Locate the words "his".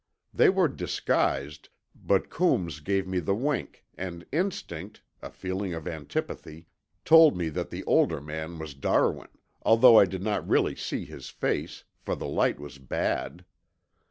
11.05-11.29